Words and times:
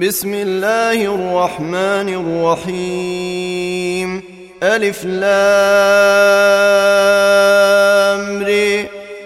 بسم 0.00 0.34
الله 0.34 1.14
الرحمن 1.14 2.08
الرحيم. 2.68 4.22
ألف 4.62 5.04
لام 5.04 5.26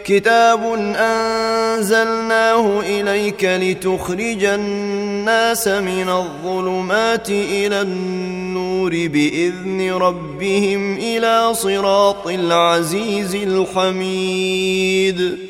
كتاب 0.04 0.74
أنزلناه 0.96 2.80
إليك 2.80 3.44
لتخرج 3.44 4.44
الناس 4.44 5.68
من 5.68 6.08
الظلمات 6.08 7.30
إلى 7.30 7.80
النور 7.80 8.90
بإذن 8.90 9.92
ربهم 9.92 10.96
إلى 10.96 11.54
صراط 11.54 12.26
العزيز 12.26 13.34
الحميد. 13.34 15.49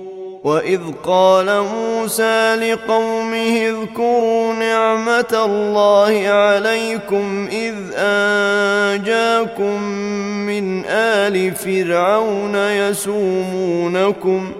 واذ 0.43 0.81
قال 1.03 1.61
موسى 1.61 2.55
لقومه 2.55 3.57
اذكروا 3.57 4.53
نعمه 4.53 5.45
الله 5.45 6.27
عليكم 6.27 7.49
اذ 7.51 7.75
انجاكم 7.95 9.83
من 10.47 10.85
ال 10.85 11.55
فرعون 11.55 12.55
يسومونكم 12.55 14.51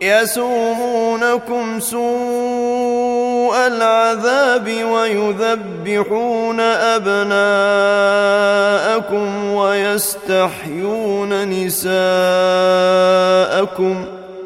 يسومونكم 0.00 1.80
سوء 1.80 3.56
العذاب 3.66 4.84
ويذبحون 4.84 6.60
ابناءكم 6.60 7.38
ويستحيون 9.54 11.48
نساءكم 11.48 11.98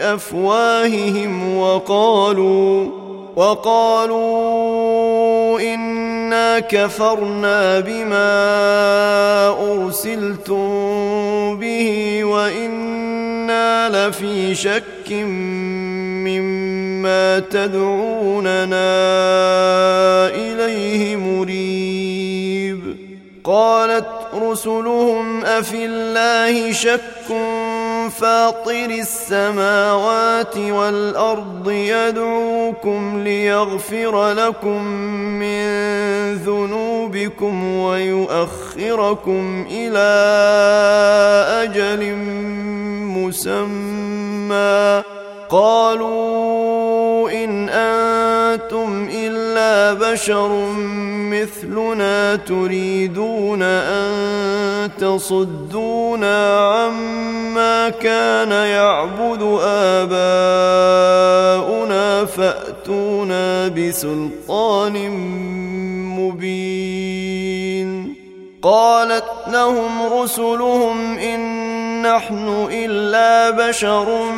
أفواههم 0.00 1.58
وقالوا 1.58 3.04
وقالوا 3.36 4.94
إنا 5.60 6.60
كفرنا 6.60 7.80
بما 7.80 8.28
أرسلتم 9.72 10.64
به 11.56 12.20
وإنا 12.24 14.08
لفي 14.08 14.54
شك 14.54 15.12
مما 16.24 17.38
تدعوننا 17.38 18.84
إليه 20.28 21.16
مريب. 21.16 22.96
قالت 23.44 24.06
رسلهم 24.34 25.44
أفي 25.44 25.84
الله 25.84 26.72
شك 26.72 27.30
فاطر 28.08 28.90
السماوات 28.90 30.56
والأرض 30.56 31.70
يدعوكم 31.70 33.22
ليغفر 33.24 34.32
لكم 34.32 34.84
من 35.40 35.64
ذنوبكم 36.34 37.64
ويؤخركم 37.78 39.66
إلى 39.70 40.10
أجل 41.62 42.14
مسمى. 43.16 45.02
قالوا 45.48 46.93
إن 47.34 47.68
أنتم 47.68 49.08
إلا 49.12 49.92
بشر 50.12 50.72
مثلنا 51.32 52.36
تريدون 52.36 53.62
أن 53.62 54.90
تصدونا 54.98 56.58
عما 56.58 57.88
كان 57.88 58.50
يعبد 58.50 59.42
آباؤنا 60.02 61.24
فأتونا 62.24 63.68
بسلطان 63.68 65.10
مبين. 66.18 68.14
قالت 68.62 69.24
لهم 69.48 70.12
رسلهم 70.12 71.18
إن 71.18 71.63
نحن 72.06 72.68
إلا 72.72 73.50
بشر 73.50 74.32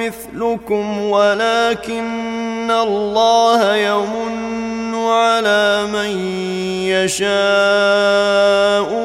مثلكم 0.00 1.00
ولكن 1.00 2.70
الله 2.70 3.76
يمن 3.76 4.94
على 4.94 5.86
من 5.92 6.10
يشاء 6.88 7.28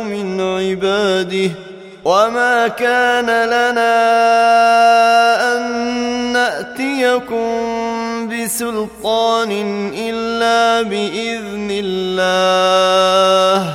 من 0.03 0.41
عباده. 0.41 1.51
وما 2.05 2.67
كان 2.67 3.25
لنا 3.25 3.95
أن 5.53 5.61
نأتيكم 6.33 7.49
بسلطان 8.29 9.51
إلا 9.97 10.81
بإذن 10.81 11.67
الله. 11.71 13.74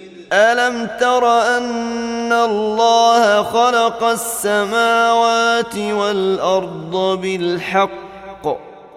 ألم 0.33 0.89
تر 0.99 1.41
أن 1.57 2.33
الله 2.33 3.43
خلق 3.43 4.03
السماوات 4.03 5.77
والأرض 5.77 7.19
بالحق؟ 7.21 8.47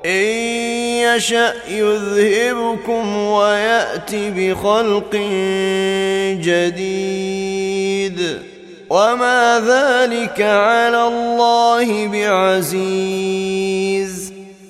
إن 0.06 0.10
يشأ 0.10 1.52
يذهبكم 1.68 3.16
ويأت 3.16 4.10
بخلق 4.14 5.16
جديد. 6.40 8.38
وما 8.90 9.60
ذلك 9.66 10.40
على 10.40 11.06
الله 11.06 12.06
بعزيز. 12.08 13.44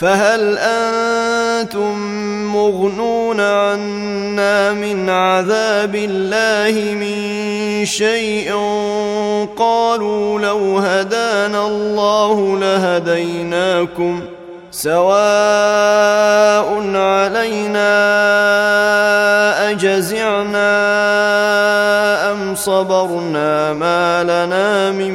فهل 0.00 0.58
أنتم 0.58 1.98
مغنون 2.56 3.40
عنا 3.40 4.72
من 4.72 5.10
عذاب 5.10 5.94
الله 5.94 6.94
من 6.94 7.84
شيء؟ 7.84 8.52
قالوا 9.56 10.40
لو 10.40 10.78
هدانا 10.78 11.66
الله 11.66 12.58
لهديناكم 12.58 14.20
سواء 14.70 15.00
علينا 16.96 17.90
أجزعنا 19.70 20.72
أم 22.32 22.54
صبرنا 22.54 23.72
ما 23.72 24.24
لنا 24.24 24.90
من 24.90 25.12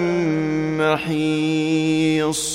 محيص. 0.77 2.54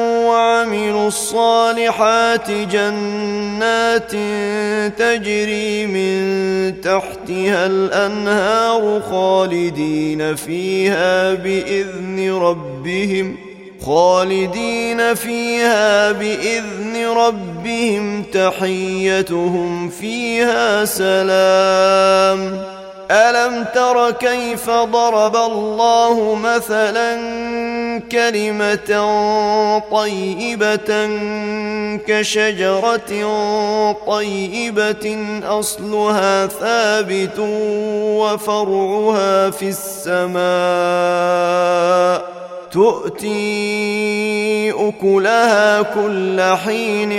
وعملوا 0.27 1.07
الصالحات 1.07 2.51
جنات 2.51 4.11
تجري 4.97 5.85
من 5.85 6.81
تحتها 6.81 7.65
الأنهار 7.65 9.01
خالدين 9.09 10.35
فيها 10.35 11.33
بإذن 11.33 12.33
ربهم 12.33 13.35
خالدين 13.85 15.13
فيها 15.13 16.11
بإذن 16.11 17.07
ربهم 17.07 18.23
تحيتهم 18.23 19.89
فيها 19.89 20.85
سلام 20.85 22.61
ألم 23.11 23.65
تر 23.75 24.11
كيف 24.11 24.69
ضرب 24.69 25.35
الله 25.35 26.35
مثلا 26.35 27.11
كلمة 28.11 28.91
طيبة 29.91 31.09
كشجرة 32.07 33.11
طيبة 34.07 35.17
أصلها 35.43 36.47
ثابت 36.47 37.39
وفرعها 38.19 39.49
في 39.49 39.69
السماء 39.69 40.41
تؤتي 42.71 44.71
أكلها 44.71 45.81
كل 45.81 46.41
حين 46.65 47.09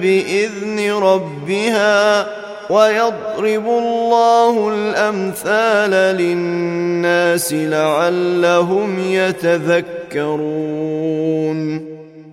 بإذن 0.00 0.92
ربها 0.92 2.26
ويضرب 2.70 3.66
الله 3.66 4.68
الأمثال 4.74 5.90
للناس 6.16 7.52
لعلهم 7.52 8.98
يتذكرون. 8.98 10.40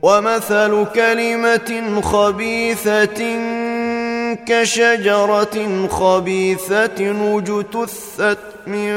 ومثل 0.02 0.86
كلمة 0.96 2.02
خبيثة 2.02 3.24
كشجرة 4.48 5.88
خبيثة 5.88 7.38
اجتثت 7.38 8.38
من 8.68 8.92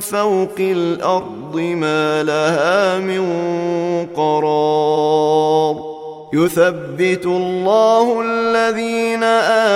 فوق 0.00 0.56
الأرض 0.58 1.56
ما 1.56 2.22
لها 2.22 2.98
من 2.98 3.26
قرار. 4.16 5.90
يثبت 6.32 7.26
الله 7.26 8.22
الذين 8.22 9.22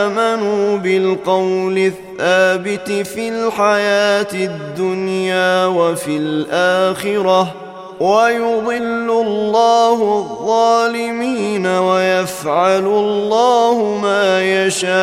آمنوا 0.06 0.76
بالقول 0.76 1.78
الثابت 1.78 2.92
في 3.06 3.28
الحياة 3.28 4.32
الدنيا 4.34 5.66
وفي 5.66 6.16
الآخرة. 6.16 7.63
ويضل 8.00 9.10
الله 9.26 9.92
الظالمين 9.92 11.66
ويفعل 11.66 12.86
الله 12.86 13.98
ما 14.02 14.42
يشاء. 14.42 14.94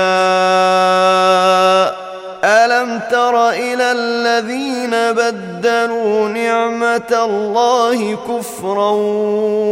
ألم 2.43 3.01
تر 3.11 3.49
إلى 3.49 3.91
الذين 3.91 4.91
بدلوا 4.91 6.27
نعمة 6.27 7.25
الله 7.25 8.15
كفرا 8.15 8.91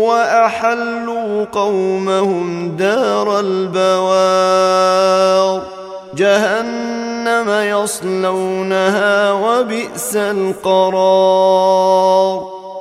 وأحلوا 0.08 1.46
قومهم 1.52 2.76
دار 2.76 3.40
البوار؟ 3.40 5.00
جهنم 6.14 7.50
يصلونها 7.50 9.32
وبئس 9.32 10.16
القرار. 10.16 11.80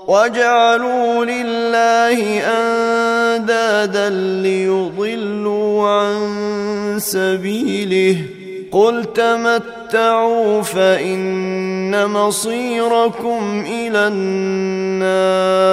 وجعلوا 0.09 1.25
لله 1.25 2.41
أندادا 2.41 4.11
ليضلوا 4.43 5.89
عن 5.89 6.97
سبيله. 7.01 8.17
قل 8.73 9.05
تمتعوا 9.15 10.63
فإن 10.63 12.07
مصيركم 12.07 13.65
إلى 13.69 14.07
النار. 14.09 15.69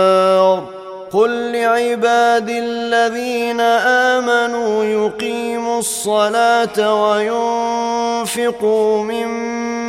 قل 1.12 1.51
لعبادي 1.51 2.60
الذين 2.60 3.60
آمنوا 4.20 4.84
يقيموا 4.84 5.80
الصلاة 5.80 7.04
وينفقوا 8.24 9.04
مما 9.04 9.85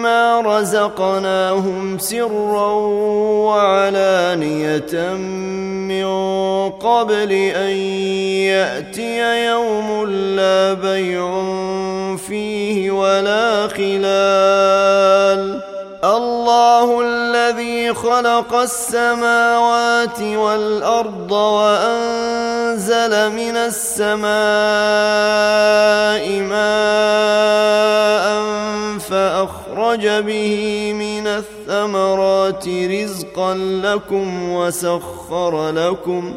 رزقناهم 0.46 1.98
سرا 1.98 2.72
وعلانيه 3.46 5.14
من 5.88 6.06
قبل 6.70 7.32
ان 7.32 7.76
ياتي 8.50 9.44
يوم 9.46 10.10
لا 10.10 10.72
بيع 10.72 11.44
فيه 12.16 12.90
ولا 12.90 13.68
خلال 13.68 14.75
خلق 17.92 18.54
السماوات 18.54 20.20
والأرض 20.20 21.32
وأنزل 21.32 23.30
من 23.32 23.56
السماء 23.56 24.26
ماء 26.40 28.26
فأخرج 28.98 30.08
به 30.08 30.92
من 30.92 31.26
الثمرات 31.26 32.68
رزقا 32.68 33.54
لكم 33.54 34.52
وسخر 34.52 35.70
لكم 35.70 36.36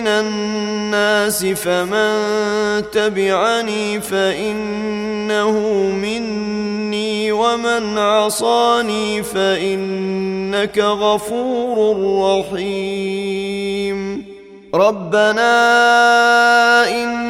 من 0.00 0.06
الناس 0.06 1.46
فمن 1.46 2.90
تبعني 2.92 4.00
فإنه 4.00 5.50
مني 5.92 7.32
ومن 7.32 7.98
عصاني 7.98 9.22
فإنك 9.22 10.78
غفور 10.78 11.96
رحيم. 12.38 14.24
ربنا 14.74 15.52
اني 16.88 17.29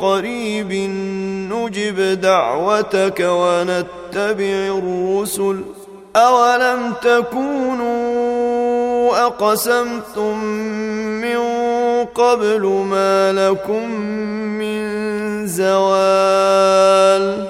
قريب 0.00 0.72
نجب 1.52 2.20
دعوتك 2.20 3.20
ونتبع 3.20 4.78
الرسل. 4.78 5.60
أولم 6.16 6.92
تكونوا 7.02 7.90
أقسمتم 9.26 10.44
من 11.24 11.38
قبل 12.14 12.66
ما 12.66 13.32
لكم 13.32 13.90
من 14.58 14.80
زوال؟ 15.46 17.49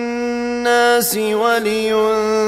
ولينذروا 1.35 2.43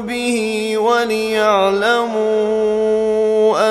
به 0.00 0.72
وليعلموا 0.78 2.18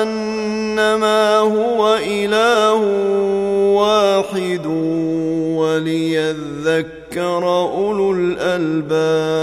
أنما 0.02 1.38
هو 1.38 1.96
إله 1.96 2.74
واحد 3.74 4.66
وليذكر 5.56 7.44
أولو 7.48 8.12
الألباب. 8.12 9.38